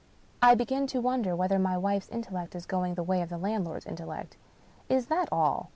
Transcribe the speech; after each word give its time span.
I 0.41 0.55
begin 0.55 0.87
to 0.87 0.99
wonder 0.99 1.35
whether 1.35 1.59
my 1.59 1.77
wife's 1.77 2.09
intellect 2.09 2.55
is 2.55 2.65
going 2.65 2.95
the 2.95 3.03
way 3.03 3.21
of 3.21 3.29
the 3.29 3.37
landlord's 3.37 3.85
intellect." 3.85 4.35
Is 4.89 5.05
that 5.09 5.29
all? 5.31 5.69